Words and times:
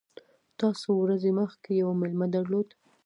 تا 0.57 0.67
څو 0.81 0.91
ورځي 1.03 1.31
مخکي 1.41 1.71
یو 1.81 1.89
مېلمه 2.01 2.27
درلود! 2.35 2.67